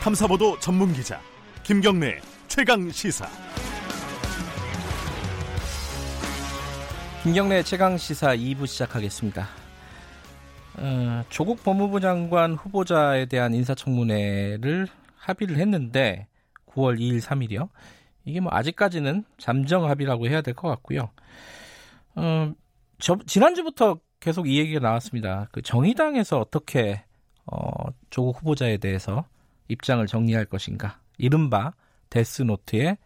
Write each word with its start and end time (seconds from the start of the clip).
탐사보도 0.00 0.58
전문 0.60 0.92
기자 0.92 1.20
김경래 1.62 2.18
최강 2.48 2.90
시사. 2.90 3.28
김경래 7.22 7.62
최강 7.62 7.96
시사 7.98 8.34
2부 8.34 8.66
시작하겠습니다. 8.66 9.46
어, 10.78 11.22
조국 11.28 11.62
법무부 11.62 12.00
장관 12.00 12.54
후보자에 12.54 13.26
대한 13.26 13.52
인사청문회를 13.54 14.88
합의를 15.16 15.58
했는데 15.58 16.26
9월 16.66 16.98
2일, 16.98 17.20
3일이요. 17.20 17.68
이게 18.24 18.40
뭐 18.40 18.50
아직까지는 18.54 19.24
잠정 19.38 19.84
합의라고 19.88 20.28
해야 20.28 20.40
될 20.40 20.54
것 20.54 20.68
같고요. 20.68 21.10
어, 22.14 22.52
저, 22.98 23.18
지난주부터 23.26 23.98
계속 24.18 24.48
이 24.48 24.58
얘기가 24.58 24.80
나왔습니다. 24.80 25.48
그 25.52 25.60
정의당에서 25.62 26.38
어떻게 26.38 27.04
어, 27.46 27.58
조국 28.08 28.38
후보자에 28.38 28.78
대해서 28.78 29.24
입장을 29.70 30.04
정리할 30.06 30.44
것인가, 30.44 30.98
이른바 31.18 31.72
데스노트에 32.10 32.98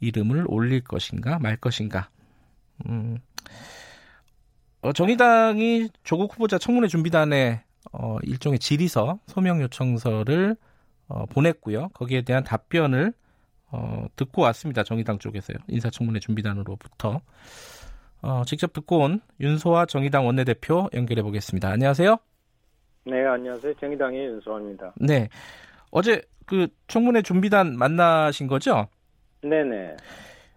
이름을 0.00 0.44
올릴 0.48 0.82
것인가 0.82 1.38
말 1.38 1.56
것인가. 1.56 2.08
음, 2.86 3.18
어, 4.80 4.92
정의당이 4.92 5.88
조국 6.02 6.34
후보자 6.34 6.58
청문회 6.58 6.88
준비단에 6.88 7.62
어, 7.92 8.18
일종의 8.22 8.58
질의서, 8.58 9.18
소명 9.26 9.60
요청서를 9.60 10.56
어, 11.08 11.26
보냈고요. 11.26 11.88
거기에 11.88 12.22
대한 12.22 12.42
답변을 12.44 13.12
어, 13.70 14.06
듣고 14.16 14.42
왔습니다. 14.42 14.82
정의당 14.82 15.18
쪽에서요. 15.18 15.56
인사청문회 15.68 16.20
준비단으로부터. 16.20 17.20
어, 18.22 18.42
직접 18.46 18.72
듣고 18.72 18.98
온 18.98 19.20
윤소아 19.40 19.86
정의당 19.86 20.26
원내대표 20.26 20.88
연결해 20.94 21.22
보겠습니다. 21.22 21.68
안녕하세요. 21.70 22.16
네, 23.06 23.26
안녕하세요. 23.26 23.74
정의당의 23.74 24.26
윤소아입니다. 24.26 24.92
네. 24.96 25.28
어제 25.92 26.20
그 26.46 26.66
청문회 26.88 27.22
준비단 27.22 27.76
만나신 27.78 28.48
거죠? 28.48 28.88
네네. 29.42 29.96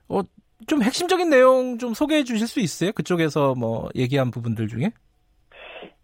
어, 0.10 0.22
좀 0.66 0.82
핵심적인 0.82 1.30
내용 1.30 1.78
좀 1.78 1.94
소개해 1.94 2.24
주실 2.24 2.48
수 2.48 2.60
있어요? 2.60 2.92
그쪽에서 2.94 3.54
뭐 3.56 3.90
얘기한 3.96 4.32
부분들 4.32 4.68
중에? 4.68 4.90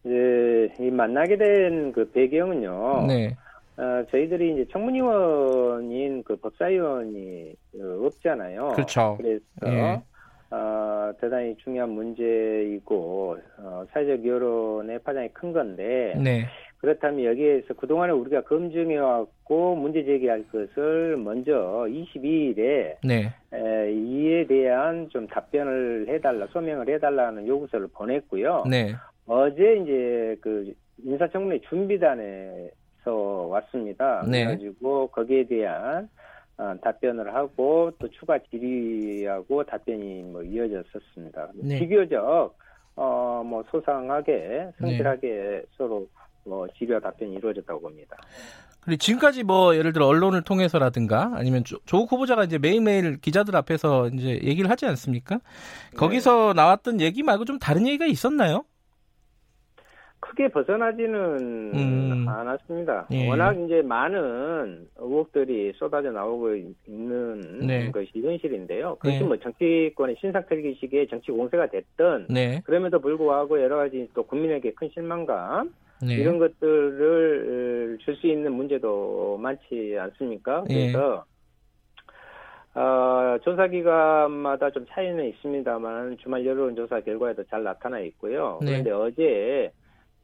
예, 0.05 0.67
이 0.79 0.91
만나게 0.91 1.37
된 1.37 1.91
그 1.93 2.09
배경은요. 2.11 3.05
네. 3.07 3.35
어, 3.77 4.05
저희들이 4.11 4.53
이제 4.53 4.65
청문위원인 4.71 6.23
그 6.23 6.35
법사위원이 6.35 7.53
어, 7.79 8.05
없잖아요. 8.05 8.69
그렇죠. 8.69 9.17
그래서 9.19 9.43
예. 9.65 10.01
어, 10.51 11.11
대단히 11.21 11.55
중요한 11.57 11.89
문제이고 11.91 13.37
어, 13.59 13.85
사회적 13.93 14.25
여론의 14.25 14.99
파장이 14.99 15.29
큰 15.29 15.53
건데 15.53 16.13
네. 16.17 16.45
그렇다면 16.81 17.25
여기에서 17.25 17.75
그동안에 17.75 18.11
우리가 18.11 18.41
검증해왔고 18.41 19.75
문제 19.75 20.03
제기할 20.03 20.43
것을 20.51 21.15
먼저 21.15 21.85
22일에 21.87 22.97
네. 23.03 23.33
에, 23.53 23.93
이에 23.93 24.47
대한 24.47 25.07
좀 25.09 25.27
답변을 25.27 26.07
해달라, 26.09 26.47
소명을 26.47 26.89
해달라는 26.89 27.47
요구서를 27.47 27.87
보냈고요. 27.93 28.63
네. 28.67 28.95
어제 29.27 29.75
이제 29.75 30.35
그 30.41 30.73
인사청문회 31.03 31.59
준비단에서 31.69 33.11
왔습니다. 33.49 34.25
네. 34.27 34.45
그래가지고 34.45 35.07
거기에 35.07 35.43
대한 35.43 36.09
어, 36.57 36.75
답변을 36.81 37.33
하고 37.33 37.91
또 37.99 38.07
추가 38.09 38.39
질의하고 38.39 39.63
답변이 39.65 40.23
뭐 40.23 40.41
이어졌었습니다. 40.41 41.51
네. 41.63 41.79
비교적 41.79 42.55
어 42.95 43.43
뭐 43.43 43.63
소상하게 43.71 44.71
성실하게 44.79 45.63
서로 45.77 46.07
뭐 46.45 46.67
질의와 46.77 46.99
답변이 46.99 47.33
이루어졌다고 47.35 47.81
봅니다. 47.81 48.17
그리고 48.81 48.97
지금까지 48.97 49.43
뭐 49.43 49.75
예를 49.75 49.93
들어 49.93 50.07
언론을 50.07 50.41
통해서라든가 50.41 51.31
아니면 51.35 51.63
조, 51.63 51.77
조국 51.85 52.11
후보자가 52.11 52.43
이제 52.43 52.57
매일매일 52.57 53.17
기자들 53.21 53.55
앞에서 53.55 54.07
이제 54.07 54.39
얘기를 54.43 54.69
하지 54.69 54.87
않습니까? 54.87 55.39
거기서 55.95 56.53
나왔던 56.55 56.99
얘기 56.99 57.21
말고 57.21 57.45
좀 57.45 57.59
다른 57.59 57.85
얘기가 57.85 58.05
있었나요? 58.07 58.63
크게 60.21 60.49
벗어나지는 60.49 61.73
음. 61.73 62.25
않았습니다. 62.27 63.07
예. 63.11 63.27
워낙 63.27 63.53
이제 63.59 63.81
많은 63.81 64.87
의혹들이 64.97 65.73
쏟아져 65.75 66.11
나오고 66.11 66.55
있는 66.87 67.59
네. 67.65 67.91
것이 67.91 68.11
현실인데요. 68.13 68.95
그것이 68.95 69.19
네. 69.19 69.25
뭐 69.25 69.37
정치권의 69.37 70.17
신상털기 70.21 70.77
시기에 70.79 71.07
정치 71.07 71.31
공세가 71.31 71.67
됐던 71.67 72.27
네. 72.29 72.61
그럼에도 72.63 72.99
불구하고 72.99 73.61
여러 73.61 73.77
가지 73.77 74.07
또 74.13 74.23
국민에게 74.23 74.73
큰 74.73 74.89
실망감 74.93 75.73
네. 76.03 76.15
이런 76.15 76.39
것들을 76.39 77.97
줄 78.01 78.15
수 78.15 78.27
있는 78.27 78.53
문제도 78.53 79.37
많지 79.37 79.95
않습니까? 79.99 80.63
예. 80.69 80.91
그래서 80.91 81.25
어, 82.73 83.37
조사 83.43 83.67
기관마다 83.67 84.69
좀 84.71 84.85
차이는 84.89 85.25
있습니다만 85.29 86.17
주말 86.21 86.45
여론조사 86.45 87.01
결과에도 87.01 87.43
잘 87.45 87.63
나타나 87.63 87.99
있고요. 87.99 88.59
네. 88.61 88.81
그런데 88.81 88.91
어제 88.91 89.71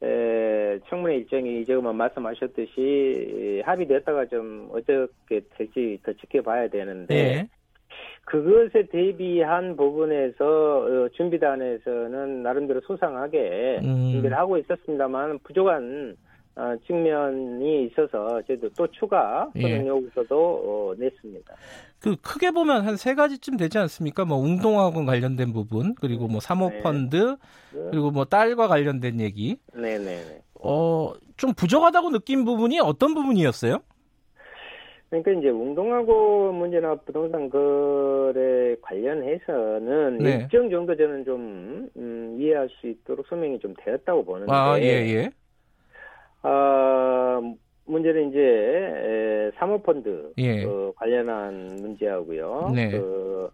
에, 0.02 0.78
청문회 0.88 1.16
일정이 1.16 1.64
지금 1.66 1.82
뭐 1.82 1.92
말씀하셨듯이 1.92 3.62
합의됐다가 3.64 4.26
좀 4.26 4.70
어떻게 4.72 5.40
될지 5.56 5.98
더 6.04 6.12
지켜봐야 6.14 6.68
되는데 6.68 7.14
네. 7.14 7.48
그것에 8.28 8.86
대비한 8.92 9.74
부분에서 9.74 10.44
어, 10.44 11.08
준비단에서는 11.16 12.42
나름대로 12.42 12.80
소상하게 12.86 13.80
음. 13.82 14.10
준비를 14.12 14.36
하고 14.36 14.58
있었습니다만 14.58 15.38
부족한 15.44 16.14
어, 16.56 16.74
측면이 16.86 17.86
있어서 17.86 18.42
저희도 18.46 18.68
또 18.76 18.86
추가 18.88 19.48
예. 19.56 19.62
소명 19.62 19.86
요구서도 19.86 20.36
어, 20.36 20.94
냈습니다. 20.98 21.54
그 22.00 22.16
크게 22.16 22.50
보면 22.50 22.84
한 22.86 22.96
세 22.96 23.14
가지쯤 23.14 23.56
되지 23.56 23.78
않습니까? 23.78 24.24
뭐 24.26 24.36
웅동학원 24.38 25.06
관련된 25.06 25.52
부분 25.52 25.94
그리고 25.94 26.28
뭐 26.28 26.40
사모펀드 26.40 27.36
그리고 27.90 28.10
뭐 28.10 28.24
딸과 28.26 28.68
관련된 28.68 29.20
얘기. 29.20 29.56
네네네. 29.72 30.42
어, 30.60 31.12
좀 31.36 31.54
부족하다고 31.54 32.10
느낀 32.10 32.44
부분이 32.44 32.78
어떤 32.80 33.14
부분이었어요? 33.14 33.78
그러니까 35.10 35.32
이제 35.32 35.48
운동하고 35.48 36.52
문제나 36.52 36.96
부동산 36.96 37.48
거래 37.48 38.76
관련해서는 38.82 40.18
네. 40.18 40.30
일정 40.42 40.68
정도 40.68 40.94
저는 40.94 41.24
좀 41.24 41.88
음, 41.96 42.36
이해할 42.38 42.68
수 42.68 42.86
있도록 42.88 43.26
소명이 43.26 43.58
좀 43.60 43.74
되었다고 43.78 44.24
보는데 44.24 44.52
아, 44.52 44.78
예, 44.78 44.84
예. 44.84 45.30
아, 46.42 47.40
문제는 47.86 48.28
이제 48.28 48.38
에, 48.38 49.50
사모펀드 49.58 50.34
예. 50.36 50.62
그 50.64 50.92
관련한 50.96 51.76
문제하고요. 51.80 52.72
네. 52.74 52.90
그 52.90 53.50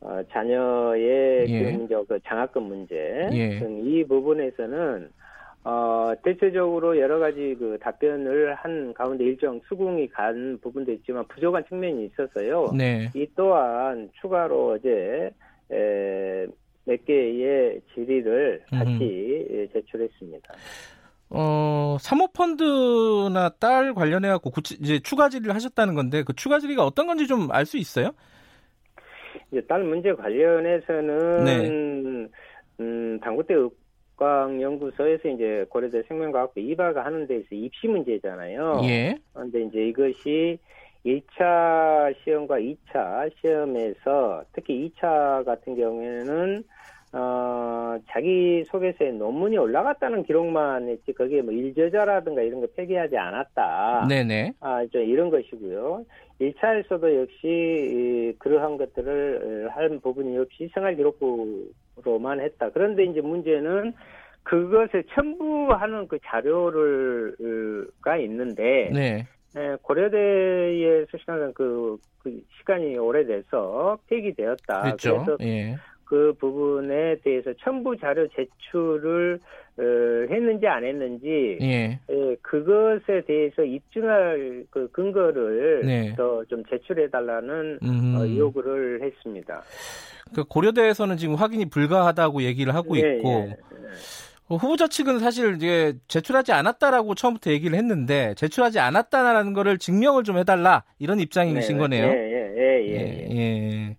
어, 0.00 0.20
자녀의 0.30 1.46
예. 1.48 1.62
그 1.64 1.70
문제, 1.70 1.94
그 2.06 2.18
장학금 2.24 2.64
문제 2.64 3.28
예. 3.32 3.58
등이 3.58 4.04
부분에서는 4.04 5.08
어, 5.68 6.14
대체적으로 6.24 6.98
여러 6.98 7.18
가지 7.18 7.54
그 7.58 7.76
답변을 7.82 8.54
한 8.54 8.94
가운데 8.94 9.22
일정 9.24 9.60
수긍이 9.68 10.08
간 10.08 10.58
부분도 10.62 10.90
있지만 10.92 11.26
부족한 11.28 11.62
측면이 11.68 12.06
있어서요. 12.06 12.72
네. 12.74 13.10
이 13.14 13.26
또한 13.36 14.08
추가로 14.18 14.70
어제 14.72 15.30
에, 15.70 16.46
몇 16.86 17.04
개의 17.04 17.82
질의를 17.92 18.62
다시 18.70 19.46
예, 19.50 19.68
제출했습니다. 19.74 20.54
어, 21.28 21.98
사모펀드나 22.00 23.50
딸 23.60 23.92
관련해 23.92 24.26
갖고 24.28 24.50
구치, 24.50 24.78
이제 24.80 24.98
추가 25.00 25.28
질의를 25.28 25.54
하셨다는 25.54 25.94
건데 25.94 26.22
그 26.24 26.32
추가 26.34 26.60
질의가 26.60 26.86
어떤 26.86 27.06
건지 27.06 27.26
좀 27.26 27.50
알 27.50 27.66
수 27.66 27.76
있어요? 27.76 28.12
이제 29.52 29.60
딸 29.68 29.84
문제 29.84 30.14
관련해서는 30.14 31.44
네. 31.44 32.28
음, 32.80 33.20
당구대 33.20 33.54
읍광연구소에서 34.18 35.28
이제 35.28 35.64
고려대 35.68 36.02
생명과학부 36.02 36.60
이바가 36.60 37.04
하는 37.04 37.26
데에서 37.26 37.46
입시 37.52 37.86
문제잖아요. 37.86 38.80
예. 38.84 39.16
그런데 39.32 39.62
이제 39.62 39.86
이것이 39.86 40.58
1차 41.06 42.14
시험과 42.22 42.56
2차 42.58 43.30
시험에서 43.40 44.42
특히 44.52 44.90
2차 44.90 45.44
같은 45.44 45.76
경우에는 45.76 46.64
어, 47.10 47.96
자기 48.10 48.62
소개서에 48.66 49.12
논문이 49.12 49.56
올라갔다는 49.56 50.24
기록만 50.24 50.88
했지 50.88 51.12
거기에 51.14 51.40
뭐 51.40 51.54
일저자라든가 51.54 52.42
이런 52.42 52.60
거 52.60 52.66
폐기하지 52.76 53.16
않았다. 53.16 54.06
네네. 54.08 54.52
아, 54.60 54.84
저 54.92 54.98
이런 54.98 55.30
것이고요. 55.30 56.04
1차에서도 56.40 57.20
역시 57.20 57.38
이, 57.46 58.32
그러한 58.38 58.76
것들을 58.76 59.70
한 59.70 60.00
부분이 60.00 60.36
없이 60.36 60.68
생활 60.74 60.96
기록부 60.96 61.70
로만 62.04 62.40
했다. 62.40 62.70
그런데 62.70 63.04
이제 63.04 63.20
문제는 63.20 63.92
그것을 64.42 65.04
첨부하는 65.14 66.08
그 66.08 66.18
자료를가 66.24 68.16
있는데 68.18 68.90
네. 68.92 69.26
에, 69.56 69.76
고려대에서 69.82 71.18
시간 71.18 71.52
그, 71.54 71.98
그 72.22 72.42
시간이 72.58 72.96
오래돼서 72.96 73.98
폐기되었다. 74.08 74.82
그렇죠. 74.82 75.18
래서 75.18 75.36
예. 75.42 75.76
그 76.08 76.32
부분에 76.40 77.16
대해서 77.22 77.52
첨부 77.62 77.94
자료 77.98 78.26
제출을 78.28 79.38
어, 79.78 79.82
했는지 80.30 80.66
안 80.66 80.82
했는지 80.84 81.58
예. 81.60 82.00
예, 82.10 82.36
그것에 82.40 83.22
대해서 83.26 83.62
입증할 83.62 84.64
그 84.70 84.90
근거를 84.90 85.82
네. 85.84 86.14
더좀 86.16 86.64
제출해 86.70 87.10
달라는 87.10 87.78
음. 87.82 88.14
어, 88.16 88.26
요구를 88.26 89.02
했습니다. 89.02 89.62
그 90.34 90.44
고려대에서는 90.44 91.16
지금 91.18 91.34
확인이 91.34 91.66
불가하다고 91.66 92.42
얘기를 92.42 92.74
하고 92.74 92.96
예, 92.96 93.16
있고 93.16 93.28
예. 93.28 93.56
어, 94.48 94.56
후보자 94.56 94.88
측은 94.88 95.18
사실 95.18 95.56
이제 95.56 95.94
제출하지 96.08 96.52
않았다라고 96.52 97.14
처음부터 97.14 97.50
얘기를 97.50 97.76
했는데 97.76 98.34
제출하지 98.36 98.80
않았다라는 98.80 99.52
거를 99.52 99.76
증명을 99.76 100.24
좀 100.24 100.38
해달라 100.38 100.84
이런 100.98 101.20
입장이신 101.20 101.76
네, 101.76 101.82
거네요. 101.82 102.06
예, 102.06 102.10
예, 102.10 102.56
예, 102.56 102.94
예, 102.94 103.36
예. 103.36 103.96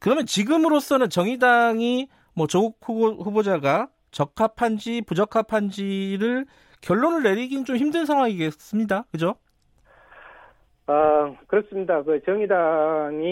예. 0.00 0.02
그러면 0.02 0.26
지금으로서는 0.26 1.10
정의당이 1.10 2.08
뭐 2.34 2.46
조국 2.46 2.78
후보, 2.82 3.08
후보 3.22 3.42
자가 3.42 3.88
적합한지 4.10 5.02
부적합한지를 5.02 6.46
결론을 6.80 7.22
내리긴 7.22 7.64
좀 7.64 7.76
힘든 7.76 8.06
상황이겠습니다. 8.06 9.04
그죠? 9.12 9.34
아, 10.86 11.36
그렇습니다. 11.46 12.02
그 12.02 12.20
정의당이 12.24 13.30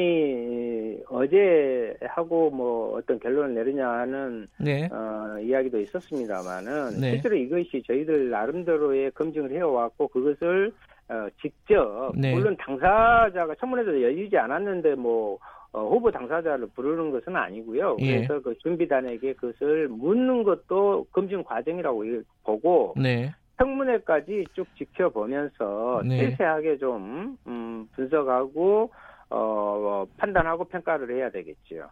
어제 1.09 1.97
하고 2.03 2.51
뭐 2.51 2.97
어떤 2.97 3.19
결론을 3.19 3.55
내리냐 3.55 3.89
하는 3.89 4.47
네. 4.61 4.89
어, 4.93 5.39
이야기도 5.41 5.81
있었습니다만은 5.81 7.01
네. 7.01 7.11
실제로 7.13 7.35
이것이 7.35 7.83
저희들 7.85 8.31
나름대로의 8.31 9.11
검증을 9.13 9.51
해왔고 9.51 10.07
그것을 10.09 10.73
어, 11.09 11.27
직접 11.41 12.13
네. 12.15 12.33
물론 12.33 12.57
당사자가 12.59 13.57
청문회도 13.59 14.03
열리지 14.03 14.37
않았는데 14.37 14.95
뭐 14.95 15.39
어, 15.73 15.87
후보 15.87 16.11
당사자를 16.11 16.69
부르는 16.75 17.11
것은 17.11 17.37
아니고요. 17.37 17.97
예. 18.01 18.27
그래서 18.27 18.41
그 18.41 18.57
준비단에게 18.59 19.35
그것을 19.35 19.89
묻는 19.89 20.43
것도 20.43 21.07
검증 21.13 21.43
과정이라고 21.45 22.05
보고 22.43 22.95
네. 22.97 23.35
청문회까지 23.59 24.47
쭉 24.55 24.67
지켜보면서 24.77 26.03
네. 26.07 26.31
세세하게 26.31 26.79
좀 26.79 27.37
음, 27.47 27.87
분석하고 27.95 28.91
어, 29.31 30.07
판단하고 30.17 30.65
평가를 30.65 31.15
해야 31.17 31.31
되겠죠. 31.31 31.83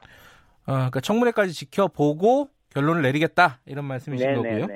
어, 0.66 0.72
그러니까 0.72 1.00
청문회까지 1.00 1.52
지켜보고 1.52 2.48
결론을 2.70 3.02
내리겠다 3.02 3.58
이런 3.66 3.84
말씀이신 3.84 4.34
거고요. 4.34 4.66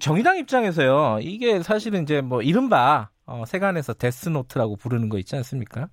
정의당 0.00 0.38
입장에서요. 0.38 1.18
이게 1.20 1.62
사실은 1.62 2.02
이제 2.02 2.20
뭐 2.20 2.42
이른바 2.42 3.10
어, 3.26 3.44
세간에서 3.46 3.94
데스노트라고 3.94 4.76
부르는 4.76 5.08
거 5.08 5.18
있지 5.18 5.36
않습니까? 5.36 5.88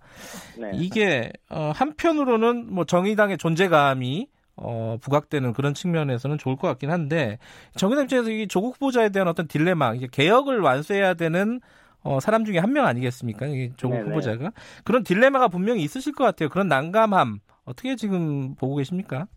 네. 0.58 0.72
이게 0.76 1.32
어, 1.50 1.72
한편으로는 1.76 2.74
뭐 2.74 2.86
정의당의 2.86 3.38
존재감이 3.38 4.28
어, 4.58 4.98
부각되는 5.02 5.54
그런 5.54 5.74
측면에서는 5.74 6.38
좋을 6.38 6.56
것 6.56 6.68
같긴 6.68 6.92
한데 6.92 7.38
정의당 7.76 8.04
입장에서 8.06 8.30
이 8.30 8.48
조국 8.48 8.76
후보자에 8.76 9.10
대한 9.10 9.28
어떤 9.28 9.48
딜레마, 9.48 9.94
이제 9.96 10.08
개혁을 10.12 10.60
완수해야 10.60 11.14
되는 11.14 11.62
어, 12.04 12.20
사람 12.20 12.46
중에 12.46 12.58
한 12.58 12.72
명 12.74 12.86
아니겠습니까? 12.86 13.46
이 13.48 13.72
조국 13.78 13.96
네네. 13.98 14.10
후보자가 14.10 14.52
그런 14.84 15.04
딜레마가 15.04 15.48
분명히 15.48 15.84
있으실 15.84 16.14
것 16.14 16.24
같아요. 16.24 16.50
그런 16.50 16.68
난감함 16.68 17.40
어떻게 17.66 17.96
지금 17.96 18.56
보고 18.56 18.76
계십니까? 18.76 19.28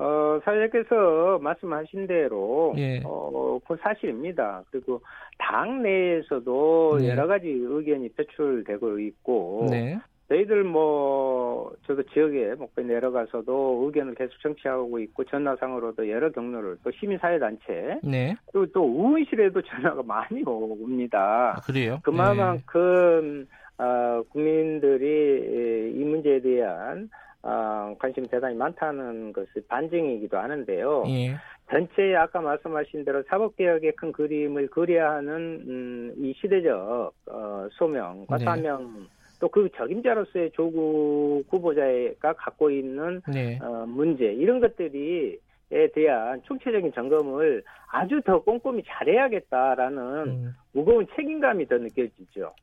어, 0.00 0.38
사장님께서 0.44 1.40
말씀하신 1.42 2.06
대로, 2.06 2.72
예. 2.78 3.00
어, 3.04 3.58
그 3.66 3.76
사실입니다. 3.80 4.62
그리고 4.70 5.00
당 5.38 5.82
내에서도 5.82 6.98
네. 7.00 7.08
여러 7.08 7.26
가지 7.26 7.48
의견이 7.48 8.08
표출되고 8.10 9.00
있고, 9.00 9.66
네, 9.68 9.98
저희들 10.28 10.62
뭐, 10.62 11.72
저도 11.84 12.04
지역에 12.04 12.54
목표 12.54 12.82
내려가서도 12.82 13.82
의견을 13.86 14.14
계속 14.14 14.40
청취하고 14.40 15.00
있고, 15.00 15.24
전화상으로도 15.24 16.08
여러 16.08 16.30
경로를, 16.30 16.76
또 16.84 16.92
시민사회단체, 16.92 17.98
네, 18.04 18.36
그리고 18.52 18.70
또 18.72 18.84
의원실에도 18.84 19.62
전화가 19.62 20.02
많이 20.04 20.44
옵니다. 20.46 21.54
아, 21.56 21.60
그래요. 21.62 21.98
그만큼 22.04 23.48
어, 23.78 24.22
국민들이 24.30 25.92
이 25.94 26.04
문제에 26.04 26.40
대한 26.40 27.08
어, 27.42 27.94
관심이 27.98 28.28
대단히 28.28 28.56
많다는 28.56 29.32
것이 29.32 29.60
반증이기도 29.68 30.38
하는데요. 30.38 31.04
네. 31.06 31.28
예, 31.28 31.36
전체 31.70 32.14
아까 32.16 32.40
말씀하신 32.40 33.04
대로 33.04 33.22
사법개혁의 33.28 33.92
큰 33.96 34.12
그림을 34.12 34.68
그려야 34.68 35.12
하는 35.12 35.62
음, 35.66 36.14
이 36.16 36.34
시대적 36.40 37.12
어, 37.26 37.68
소명과 37.72 38.38
네. 38.38 38.44
사명 38.44 39.06
또그 39.40 39.68
적임자로서의 39.76 40.50
조국 40.52 41.44
후보자가 41.48 42.32
갖고 42.36 42.70
있는 42.70 43.22
네. 43.32 43.58
어, 43.62 43.86
문제 43.86 44.24
이런 44.32 44.60
것들이 44.60 45.38
에 45.70 45.86
대한 45.88 46.40
총체적인 46.44 46.92
점검을 46.94 47.62
아주 47.90 48.22
더 48.24 48.40
꼼꼼히 48.40 48.82
잘해야겠다라는 48.86 49.98
음. 50.26 50.54
무거운 50.72 51.06
책임감이 51.14 51.68
더 51.68 51.76
느껴지죠. 51.76 52.54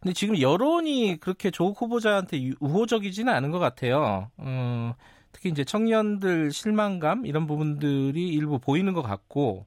근데 0.00 0.14
지금 0.14 0.40
여론이 0.40 1.18
그렇게 1.20 1.50
조국 1.50 1.80
후보자한테 1.82 2.42
유- 2.42 2.54
우호적이지는 2.60 3.32
않은 3.32 3.50
것 3.50 3.58
같아요. 3.58 4.30
어, 4.38 4.94
특히 5.32 5.50
이제 5.50 5.64
청년들 5.64 6.52
실망감 6.52 7.26
이런 7.26 7.46
부분들이 7.46 8.28
일부 8.28 8.58
보이는 8.58 8.92
것 8.94 9.02
같고 9.02 9.66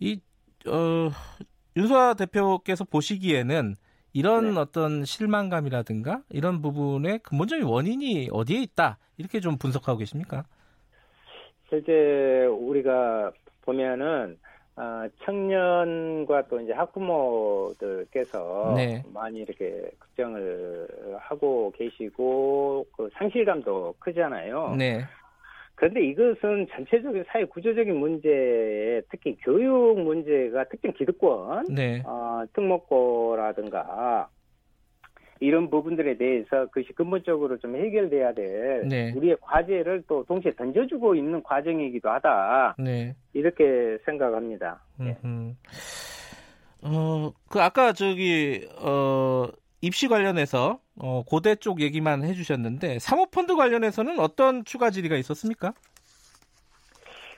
이 0.00 0.20
어, 0.68 1.10
윤소아 1.76 2.14
대표께서 2.14 2.84
보시기에는 2.84 3.76
이런 4.14 4.56
네. 4.56 4.58
어떤 4.58 5.04
실망감이라든가 5.04 6.22
이런 6.30 6.62
부분의 6.62 7.20
근본적인 7.20 7.64
원인이 7.66 8.30
어디에 8.32 8.62
있다 8.62 8.98
이렇게 9.18 9.40
좀 9.40 9.58
분석하고 9.58 9.98
계십니까? 9.98 10.44
실제 11.68 12.46
우리가 12.46 13.32
보면은 13.62 14.38
아, 14.78 15.08
청년과 15.24 16.48
또 16.48 16.60
이제 16.60 16.74
학부모들께서 16.74 18.74
네. 18.76 19.02
많이 19.12 19.40
이렇게 19.40 19.90
걱정을 19.98 20.86
하고 21.18 21.72
계시고 21.76 22.86
그 22.94 23.08
상실감도 23.14 23.94
크잖아요. 23.98 24.74
네, 24.76 25.02
그런데 25.76 26.06
이것은 26.06 26.66
전체적인 26.72 27.24
사회 27.28 27.46
구조적인 27.46 27.96
문제에 27.96 29.00
특히 29.10 29.34
교육 29.40 29.98
문제가 29.98 30.64
특정 30.64 30.92
기득권, 30.92 31.74
네, 31.74 32.02
어, 32.04 32.44
특목고라든가 32.52 34.28
이런 35.40 35.68
부분들에 35.70 36.16
대해서 36.16 36.66
그것이 36.66 36.92
근본적으로 36.94 37.58
좀 37.58 37.76
해결돼야 37.76 38.32
될 38.34 38.88
네. 38.88 39.12
우리의 39.14 39.36
과제를 39.40 40.04
또 40.08 40.24
동시에 40.24 40.52
던져주고 40.56 41.14
있는 41.14 41.42
과정이기도 41.42 42.08
하다 42.08 42.76
네. 42.78 43.14
이렇게 43.32 43.98
생각합니다. 44.04 44.80
예. 45.00 45.16
음흠. 45.24 45.54
어, 46.82 47.32
그 47.48 47.60
아까 47.60 47.92
저기 47.92 48.66
어 48.80 49.46
입시 49.80 50.08
관련해서 50.08 50.80
어 50.98 51.22
고대 51.26 51.54
쪽 51.54 51.80
얘기만 51.80 52.24
해주셨는데 52.24 52.98
사모펀드 52.98 53.56
관련해서는 53.56 54.18
어떤 54.20 54.64
추가 54.64 54.90
질의가 54.90 55.16
있었습니까? 55.16 55.74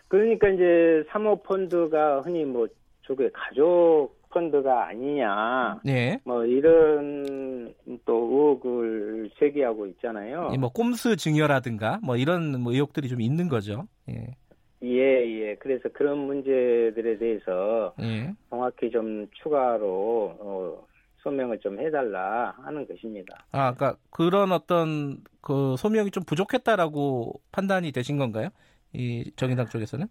그러니까 0.08 0.48
이제 0.48 1.04
사모펀드가 1.10 2.20
흔히 2.20 2.44
뭐 2.44 2.66
조국의 3.02 3.30
가족 3.32 4.17
펀드가 4.30 4.88
아니냐 4.88 5.80
네. 5.84 6.20
뭐 6.24 6.44
이런 6.44 7.74
또 8.04 8.14
의혹을 8.14 9.30
제기하고 9.38 9.86
있잖아요. 9.86 10.50
이뭐 10.54 10.70
꼼수 10.70 11.16
증여라든가 11.16 12.00
뭐 12.02 12.16
이런 12.16 12.60
뭐 12.60 12.72
의혹들이 12.72 13.08
좀 13.08 13.20
있는 13.20 13.48
거죠. 13.48 13.86
예. 14.08 14.34
예, 14.82 14.90
예. 14.90 15.56
그래서 15.56 15.88
그런 15.92 16.18
문제들에 16.18 17.18
대해서 17.18 17.94
예. 18.00 18.32
정확히 18.48 18.90
좀 18.90 19.26
추가로 19.42 20.36
어, 20.38 20.86
소명을 21.22 21.58
좀 21.58 21.80
해달라 21.80 22.54
하는 22.62 22.86
것입니다. 22.86 23.44
아, 23.50 23.74
그러니까 23.74 23.98
그런 24.10 24.52
어떤 24.52 25.18
그 25.40 25.74
소명이 25.76 26.10
좀 26.10 26.22
부족했다라고 26.24 27.40
판단이 27.50 27.90
되신 27.92 28.18
건가요? 28.18 28.50
이 28.92 29.30
정의당 29.36 29.66
쪽에서는? 29.66 30.06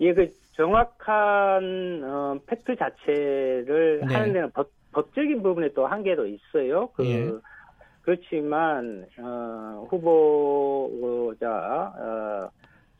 예, 0.00 0.12
그 0.12 0.28
정확한 0.52 2.02
어, 2.04 2.38
팩트 2.46 2.76
자체를 2.76 4.02
네. 4.06 4.14
하는 4.14 4.32
데는 4.32 4.50
법, 4.52 4.70
법적인 4.92 5.42
부분에 5.42 5.70
또 5.74 5.86
한계도 5.86 6.26
있어요. 6.26 6.88
그 6.94 7.06
예. 7.06 7.30
그렇지만 8.02 9.06
어, 9.18 9.86
후보자 9.88 11.48
어, 11.50 12.50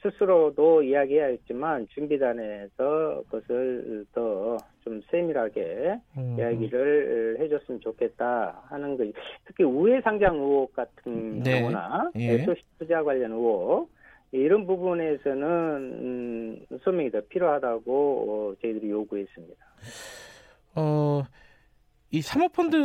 스스로도 0.03 0.83
이야기했지만 0.83 1.87
준비단에서 1.89 3.23
그것을 3.31 4.07
더 4.13 4.59
좀 4.85 5.01
세밀하게 5.11 5.99
음, 6.19 6.37
이야기를 6.39 7.39
해줬으면 7.41 7.81
좋겠다 7.81 8.63
하는 8.67 8.97
거. 8.97 9.05
특히 9.47 9.65
우회 9.65 10.01
상장 10.03 10.37
의혹 10.37 10.73
같은 10.75 11.43
네. 11.43 11.61
경우나 11.61 12.11
예. 12.17 12.39
소시 12.45 12.63
투자 12.79 13.03
관련 13.03 13.33
의혹 13.33 13.91
이런 14.35 14.67
부분에서는 14.67 15.43
음, 15.43 16.67
소명이 16.83 17.11
더 17.11 17.21
필요하다고 17.29 17.93
어, 18.29 18.55
저희들이 18.61 18.91
요구했습니다. 18.91 19.65
어, 20.75 21.23
이 22.11 22.21
사모펀드 22.21 22.77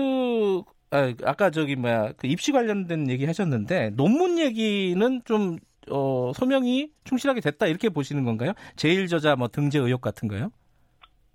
아, 0.91 1.13
아까 1.23 1.49
저기 1.49 1.75
뭐야 1.75 2.13
그 2.17 2.27
입시 2.27 2.51
관련된 2.51 3.09
얘기 3.09 3.25
하셨는데 3.25 3.91
논문 3.91 4.37
얘기는 4.37 5.21
좀 5.25 5.57
어, 5.89 6.31
소명이 6.35 6.91
충실하게 7.03 7.41
됐다 7.41 7.65
이렇게 7.65 7.89
보시는 7.89 8.25
건가요? 8.25 8.53
제일 8.75 9.07
저자 9.07 9.35
뭐 9.35 9.47
등재 9.47 9.79
의혹 9.79 10.01
같은 10.01 10.27
거요? 10.27 10.51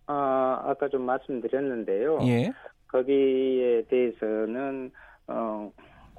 아, 0.06 0.62
아까 0.64 0.88
좀 0.88 1.02
말씀드렸는데요. 1.02 2.20
예. 2.22 2.52
거기에 2.86 3.82
대해서는 3.88 4.92
어, 5.26 5.72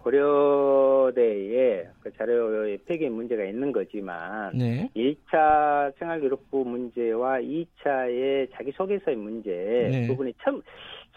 고려대에 0.05 1.88
그 2.00 2.13
자료의 2.15 2.77
폐기 2.85 3.09
문제가 3.09 3.43
있는 3.43 3.71
거지만 3.71 4.55
네. 4.55 4.88
1차 4.95 5.97
생활기록부 5.97 6.63
문제와 6.63 7.39
2차의 7.39 8.51
자기소개서의 8.53 9.17
문제 9.17 9.50
네. 9.50 10.07
부분이 10.07 10.35
첨, 10.43 10.62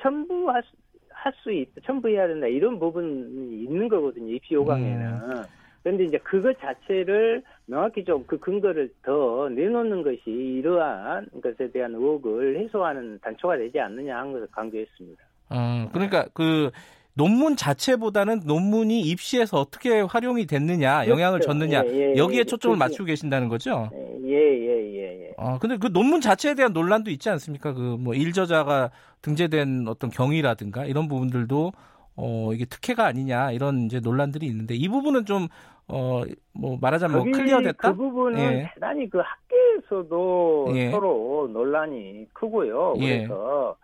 첨부할 0.00 0.62
수, 0.62 0.70
할수 1.10 1.52
있, 1.52 1.68
첨부해야 1.84 2.28
된다 2.28 2.46
이런 2.46 2.78
부분이 2.78 3.64
있는 3.64 3.88
거거든요 3.88 4.32
입시 4.32 4.54
요강에는. 4.54 5.06
음. 5.06 5.42
그런데 5.82 6.04
이제 6.04 6.18
그것 6.18 6.58
자체를 6.58 7.42
명확히 7.66 8.04
좀 8.04 8.24
그 8.26 8.38
근거를 8.38 8.90
더 9.02 9.48
내놓는 9.50 10.02
것이 10.02 10.30
이러한 10.30 11.28
것에 11.42 11.70
대한 11.70 11.94
의혹을 11.94 12.58
해소하는 12.58 13.18
단초가 13.22 13.58
되지 13.58 13.78
않느냐 13.80 14.18
하는 14.18 14.32
것을 14.32 14.48
강조했습니다. 14.50 15.22
어, 15.50 15.88
그러니까 15.92 16.26
그 16.34 16.70
논문 17.18 17.56
자체보다는 17.56 18.42
논문이 18.44 19.00
입시에서 19.00 19.58
어떻게 19.58 20.00
활용이 20.00 20.46
됐느냐, 20.46 21.08
영향을 21.08 21.40
그렇죠. 21.40 21.48
줬느냐 21.52 21.82
예, 21.86 22.12
예, 22.12 22.16
여기에 22.16 22.38
예. 22.38 22.44
초점을 22.44 22.76
그게- 22.76 22.84
맞추고 22.84 23.04
계신다는 23.06 23.48
거죠? 23.48 23.90
예, 24.24 24.30
예, 24.30 24.94
예, 24.94 25.22
예. 25.24 25.34
아, 25.36 25.58
근데 25.58 25.76
그 25.78 25.92
논문 25.92 26.20
자체에 26.20 26.54
대한 26.54 26.72
논란도 26.72 27.10
있지 27.10 27.28
않습니까? 27.28 27.72
그 27.74 27.96
뭐 27.98 28.14
일저자가 28.14 28.90
등재된 29.22 29.86
어떤 29.88 30.10
경위라든가 30.10 30.84
이런 30.84 31.08
부분들도 31.08 31.72
어 32.16 32.50
이게 32.54 32.64
특혜가 32.64 33.06
아니냐 33.06 33.50
이런 33.52 33.86
이제 33.86 33.98
논란들이 34.00 34.46
있는데 34.46 34.74
이 34.76 34.88
부분은 34.88 35.24
좀 35.26 35.48
어 35.90 36.22
뭐 36.52 36.76
말하자면 36.80 37.16
뭐 37.16 37.32
클리어됐다? 37.32 37.92
그 37.92 37.96
부분은 37.96 38.38
예. 38.40 38.70
대단히 38.74 39.08
그 39.08 39.18
학계에서도 39.18 40.68
예. 40.74 40.90
서로 40.90 41.48
논란이 41.52 42.26
크고요. 42.34 42.94
예. 42.98 43.18
그래서 43.26 43.74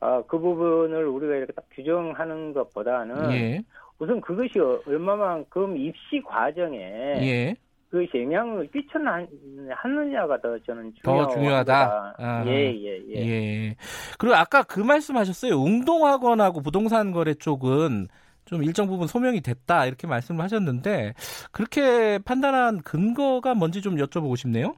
어, 0.00 0.22
그 0.26 0.38
부분을 0.38 1.06
우리가 1.06 1.34
이렇게 1.36 1.52
딱 1.52 1.64
규정하는 1.72 2.52
것보다는 2.52 3.32
예, 3.32 3.62
우선 3.98 4.20
그것이 4.20 4.58
어- 4.60 4.80
얼마만큼 4.86 5.76
입시 5.76 6.22
과정에 6.24 6.78
예. 6.78 7.56
그것이 7.90 8.22
영향을 8.22 8.70
끼쳐하느냐가 8.70 10.40
더 10.40 10.58
저는 10.60 10.92
더 11.02 11.26
중요하다. 11.28 12.14
아하. 12.18 12.44
예, 12.46 12.72
예, 12.74 13.02
예. 13.08 13.14
예. 13.16 13.76
그리고 14.18 14.36
아까 14.36 14.62
그 14.62 14.78
말씀하셨어요. 14.80 15.54
웅동학원하고 15.54 16.60
부동산 16.60 17.12
거래 17.12 17.34
쪽은 17.34 18.08
좀 18.44 18.62
일정 18.62 18.86
부분 18.86 19.06
소명이 19.06 19.40
됐다 19.40 19.86
이렇게 19.86 20.06
말씀을 20.06 20.42
하셨는데 20.44 21.14
그렇게 21.50 22.18
판단한 22.18 22.82
근거가 22.82 23.54
뭔지 23.54 23.82
좀 23.82 23.96
여쭤보고 23.96 24.36
싶네요. 24.36 24.74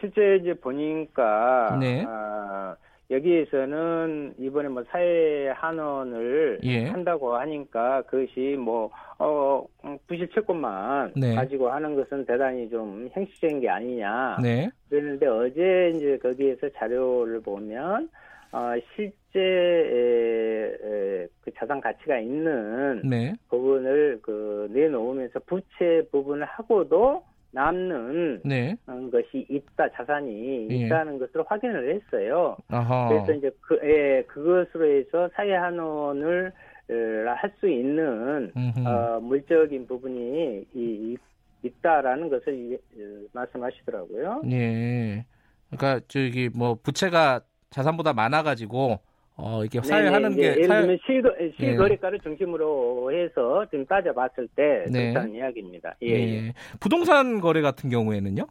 실제 0.00 0.36
이제 0.40 0.54
보니까 0.54 1.76
네. 1.80 2.04
아, 2.06 2.76
여기에서는 3.10 4.34
이번에 4.38 4.68
뭐 4.68 4.82
사회 4.90 5.48
한원을 5.50 6.60
예. 6.64 6.86
한다고 6.86 7.36
하니까 7.36 8.02
그것이 8.02 8.56
뭐 8.58 8.90
어, 9.18 9.64
음, 9.84 9.96
부실 10.06 10.28
채권만 10.30 11.12
네. 11.16 11.34
가지고 11.34 11.70
하는 11.70 11.94
것은 11.94 12.26
대단히 12.26 12.68
좀 12.68 13.08
형식적인 13.12 13.60
게 13.60 13.68
아니냐. 13.68 14.38
네. 14.42 14.68
그랬는데 14.88 15.26
어제 15.26 15.92
이제 15.94 16.18
거기에서 16.18 16.68
자료를 16.70 17.40
보면 17.40 18.08
어, 18.52 18.72
실제 18.94 19.38
에, 19.38 20.76
에, 20.82 21.26
그 21.42 21.50
자산 21.56 21.80
가치가 21.80 22.18
있는 22.18 23.02
네. 23.04 23.34
부분을 23.48 24.18
그 24.22 24.68
내놓으면서 24.72 25.40
부채 25.46 26.02
부분을 26.10 26.44
하고도 26.44 27.22
남는 27.66 28.42
네. 28.44 28.76
어, 28.86 29.08
것이 29.10 29.46
있다 29.48 29.88
자산이 29.94 30.68
예. 30.70 30.74
있다는 30.74 31.18
것을 31.18 31.42
확인을 31.46 31.94
했어요. 31.94 32.54
아하. 32.68 33.08
그래서 33.08 33.32
이제 33.32 33.50
그 33.62 33.78
예, 33.82 34.22
그것으로 34.28 34.84
해서 34.86 35.28
사회 35.34 35.54
한원을 35.54 36.52
어, 36.88 36.94
할수 37.36 37.66
있는 37.68 38.52
음흠. 38.54 38.86
어, 38.86 39.20
물적인 39.20 39.86
부분이 39.86 40.66
이, 40.74 40.78
이- 40.78 41.16
있다라는 41.62 42.28
것을 42.28 42.54
이- 42.54 42.74
어, 42.74 43.26
말씀하시더라고요. 43.32 44.42
예. 44.50 45.24
그러니까 45.70 46.04
저기 46.08 46.50
뭐 46.54 46.76
부채가 46.82 47.40
자산보다 47.70 48.12
많아가지고 48.12 49.00
어 49.38 49.62
이게 49.64 49.80
사회하는 49.82 50.34
게 50.34 50.42
예를 50.42 50.64
사회- 50.64 50.80
들면 50.80 50.98
실거, 51.04 51.34
예. 51.40 51.50
실거래가를 51.58 52.20
중심으로 52.20 53.12
해서 53.12 53.66
지금 53.70 53.84
따져봤을 53.86 54.48
때 54.56 54.86
네. 54.90 55.10
그렇다는 55.12 55.34
이야기입니다. 55.34 55.94
예, 56.02 56.08
예. 56.08 56.34
예. 56.46 56.52
부동산 56.80 57.40
거래 57.40 57.60
같은 57.60 57.90
경우에는요? 57.90 58.46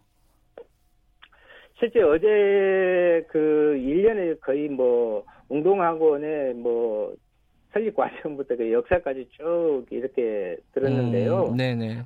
실제 1.80 2.02
어제 2.02 3.26
그 3.30 3.76
1년에 3.80 4.40
거의 4.42 4.70
뭐 4.70 5.26
운동학원의 5.50 6.54
뭐 6.54 7.14
설립 7.74 7.96
과정부터 7.96 8.56
그 8.56 8.72
역사까지 8.72 9.28
쭉 9.32 9.86
이렇게 9.90 10.56
들었는데요. 10.74 11.48
음, 11.50 11.58
네네. 11.58 12.04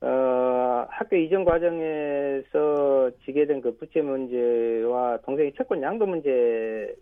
어, 0.00 0.86
학교 0.88 1.16
이전 1.16 1.44
과정에서 1.44 3.10
지게 3.24 3.46
된 3.46 3.60
그 3.60 3.76
부채 3.76 4.00
문제와 4.02 5.18
동생의 5.18 5.52
채권 5.56 5.80
양도 5.82 6.06
문제 6.06 6.92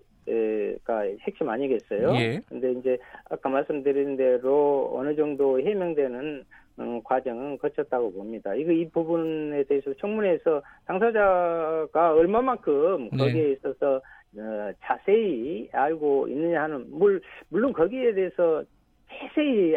가 0.85 1.01
핵심 1.21 1.49
아니겠어요? 1.49 2.15
예. 2.17 2.41
근데 2.49 2.73
이제 2.73 2.99
아까 3.29 3.49
말씀드린 3.49 4.17
대로 4.17 4.91
어느 4.95 5.15
정도 5.17 5.61
해명되는 5.61 6.45
음, 6.81 7.03
과정은 7.03 7.59
거쳤다고 7.59 8.13
봅니다. 8.13 8.55
이거 8.55 8.73
이 8.73 8.89
부분에 8.89 9.65
대해서 9.65 9.93
청문회에서 9.95 10.63
당사자가 10.87 12.15
얼마만큼 12.15 13.11
네. 13.13 13.19
거기에 13.19 13.53
있어서 13.53 14.01
어, 14.37 14.73
자세히 14.83 15.69
알고 15.73 16.29
있느냐 16.29 16.63
하는 16.63 16.87
물, 16.91 17.21
물론 17.49 17.73
거기에 17.73 18.15
대해서 18.15 18.63
자세히 19.09 19.75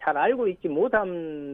잘 0.00 0.16
알고 0.16 0.46
있지 0.48 0.68
못한 0.68 1.08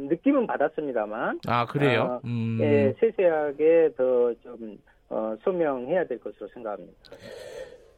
느낌은 0.08 0.46
받았습니다만 0.46 1.40
아 1.48 1.66
그래요? 1.66 2.20
어, 2.22 2.26
음. 2.26 2.58
예, 2.60 2.94
세세하게 3.00 3.94
더좀 3.96 4.78
어, 5.08 5.34
소명해야 5.42 6.06
될 6.06 6.20
것으로 6.20 6.48
생각합니다. 6.48 6.94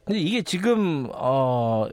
근데 0.05 0.19
이게 0.19 0.41
지금 0.43 1.07
어 1.13 1.87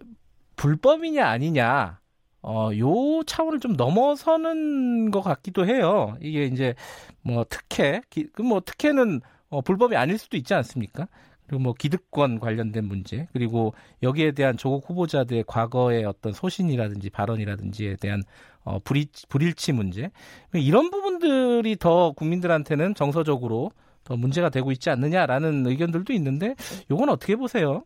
불법이냐 0.57 1.27
아니냐 1.27 2.01
어 2.43 2.71
요 2.79 3.23
차원을 3.25 3.61
좀 3.61 3.75
넘어서는 3.75 5.11
것 5.11 5.23
같기도 5.23 5.67
해요. 5.67 6.17
이게 6.21 6.45
이제 6.47 6.75
뭐 7.23 7.45
특혜 7.49 8.01
그뭐 8.35 8.61
특혜는 8.67 9.21
어, 9.51 9.61
불법이 9.63 9.97
아닐 9.97 10.19
수도 10.19 10.37
있지 10.37 10.55
않습니까? 10.55 11.07
그리고 11.47 11.63
뭐 11.63 11.75
기득권 11.75 12.41
관련된 12.41 12.85
문제 12.87 13.29
그리고 13.33 13.75
여기에 14.03 14.33
대한 14.33 14.57
조국 14.57 14.89
후보자들의 14.89 15.45
과거의 15.47 16.05
어떤 16.05 16.33
소신이라든지 16.33 17.11
발언이라든지에 17.11 17.97
대한 17.97 18.23
어, 18.65 18.79
불일, 18.81 19.07
불일치 19.29 19.73
문제 19.73 20.11
이런 20.55 20.91
부분들이 20.91 21.77
더 21.77 22.13
국민들한테는 22.13 22.95
정서적으로 22.95 23.73
더 24.05 24.17
문제가 24.17 24.49
되고 24.51 24.73
있지 24.73 24.91
않느냐라는 24.91 25.67
의견들도 25.67 26.13
있는데 26.15 26.55
요건 26.91 27.09
어떻게 27.09 27.37
보세요? 27.37 27.85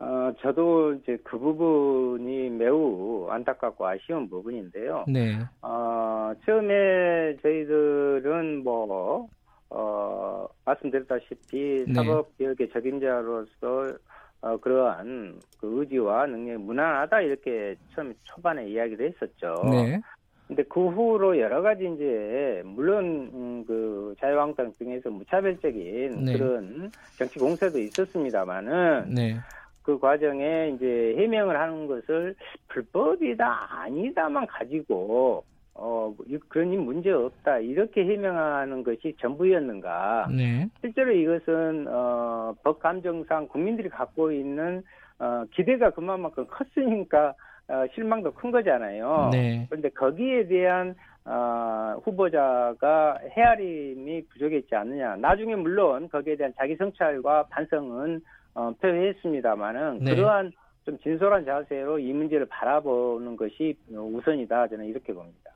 어, 0.00 0.32
저도 0.40 0.94
이제 0.94 1.18
그 1.22 1.38
부분이 1.38 2.48
매우 2.50 3.28
안타깝고 3.28 3.86
아쉬운 3.86 4.30
부분인데요. 4.30 5.04
네. 5.06 5.38
어, 5.60 6.32
처음에 6.46 7.36
저희들은 7.42 8.64
뭐, 8.64 9.28
어, 9.68 10.46
말씀드렸다시피 10.64 11.84
네. 11.86 11.92
사법개혁의 11.92 12.70
적임자로서 12.70 13.98
어, 14.40 14.56
그러한 14.56 15.38
그 15.60 15.80
의지와 15.80 16.24
능력이 16.26 16.64
무난하다 16.64 17.20
이렇게 17.20 17.76
처음 17.94 18.14
초반에 18.24 18.68
이야기를 18.68 19.12
했었죠. 19.12 19.54
네. 19.70 20.00
근데 20.48 20.64
그 20.64 20.88
후로 20.88 21.38
여러 21.38 21.60
가지 21.60 21.84
이제 21.94 22.62
물론 22.64 23.30
음, 23.34 23.64
그 23.66 24.14
자유한국당 24.18 24.72
등에서 24.78 25.10
무차별적인 25.10 26.24
네. 26.24 26.32
그런 26.32 26.90
정치 27.18 27.38
공세도 27.38 27.78
있었습니다만은 27.78 29.14
네. 29.14 29.36
그 29.90 29.98
과정에 29.98 30.72
이제 30.76 31.16
해명을 31.18 31.58
하는 31.58 31.88
것을 31.88 32.36
불법이다 32.68 33.82
아니다만 33.82 34.46
가지고 34.46 35.42
어일 35.74 36.38
문제 36.78 37.10
없다 37.10 37.58
이렇게 37.58 38.04
해명하는 38.04 38.84
것이 38.84 39.16
전부였는가 39.20 40.28
네. 40.36 40.68
실제로 40.80 41.10
이것은 41.10 41.86
어, 41.88 42.54
법 42.62 42.78
감정상 42.78 43.48
국민들이 43.48 43.88
갖고 43.88 44.30
있는 44.30 44.84
어, 45.18 45.44
기대가 45.50 45.90
그만큼 45.90 46.46
컸으니까 46.46 47.34
어, 47.66 47.84
실망도 47.94 48.32
큰 48.34 48.52
거잖아요. 48.52 49.30
네. 49.32 49.66
그런데 49.68 49.88
거기에 49.88 50.46
대한 50.46 50.94
어, 51.24 51.96
후보자가 52.04 53.18
헤아림이 53.36 54.26
부족했지 54.28 54.74
않느냐. 54.74 55.16
나중에 55.16 55.56
물론 55.56 56.08
거기에 56.08 56.36
대한 56.36 56.52
자기 56.56 56.76
성찰과 56.76 57.46
반성은 57.50 58.20
어, 58.54 58.72
표했습니다만은 58.80 60.00
네. 60.04 60.14
그러한 60.14 60.52
좀 60.84 60.98
진솔한 60.98 61.44
자세로 61.44 61.98
이 61.98 62.12
문제를 62.12 62.46
바라보는 62.46 63.36
것이 63.36 63.76
우선이다 63.90 64.68
저는 64.68 64.86
이렇게 64.86 65.12
봅니다. 65.12 65.50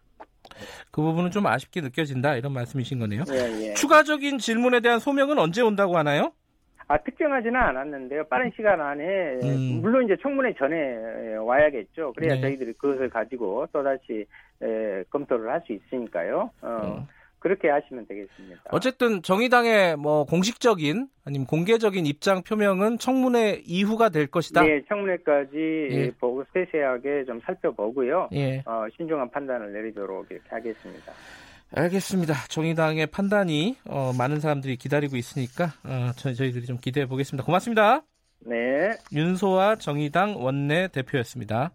그 0.90 1.02
부분은 1.02 1.30
좀 1.30 1.46
아쉽게 1.46 1.80
느껴진다 1.80 2.36
이런 2.36 2.52
말씀이신 2.52 2.98
거네요. 3.00 3.24
예, 3.32 3.68
예. 3.70 3.74
추가적인 3.74 4.38
질문에 4.38 4.80
대한 4.80 4.98
소명은 5.00 5.38
언제 5.38 5.62
온다고 5.62 5.96
하나요? 5.96 6.32
아, 6.86 6.98
특정하지는 6.98 7.56
않았는데요. 7.58 8.24
빠른 8.24 8.52
시간 8.54 8.78
안에 8.80 9.02
음. 9.42 9.80
물론 9.80 10.04
이제 10.04 10.16
청문회 10.20 10.52
전에 10.54 11.36
와야겠죠. 11.36 12.12
그래야 12.12 12.34
네. 12.34 12.42
저희들이 12.42 12.74
그것을 12.74 13.08
가지고 13.08 13.66
또 13.72 13.82
다시 13.82 14.26
검토를 15.10 15.50
할 15.50 15.62
수 15.66 15.72
있으니까요. 15.72 16.50
어, 16.60 16.68
어. 16.68 17.06
그렇게 17.44 17.68
하시면 17.68 18.06
되겠습니다. 18.06 18.62
어쨌든 18.70 19.20
정의당의 19.20 19.98
뭐 19.98 20.24
공식적인 20.24 21.08
아니면 21.26 21.46
공개적인 21.46 22.06
입장 22.06 22.42
표명은 22.42 22.96
청문회 22.96 23.60
이후가 23.66 24.08
될 24.08 24.28
것이다. 24.28 24.62
네, 24.62 24.82
청문회까지 24.88 25.88
예. 25.90 26.10
보고 26.18 26.42
세세하게 26.54 27.26
좀 27.26 27.42
살펴보고요. 27.44 28.30
예. 28.32 28.62
어, 28.64 28.86
신중한 28.96 29.30
판단을 29.30 29.74
내리도록 29.74 30.26
이렇게 30.30 30.48
하겠습니다. 30.48 31.12
알겠습니다. 31.74 32.32
정의당의 32.48 33.08
판단이 33.08 33.76
어, 33.90 34.12
많은 34.16 34.40
사람들이 34.40 34.76
기다리고 34.76 35.16
있으니까 35.18 35.64
어, 35.84 36.12
저희, 36.16 36.34
저희들이 36.34 36.64
좀 36.64 36.78
기대해 36.78 37.04
보겠습니다. 37.04 37.44
고맙습니다. 37.44 38.00
네. 38.46 38.90
윤소아 39.12 39.76
정의당 39.76 40.42
원내 40.42 40.88
대표였습니다. 40.88 41.72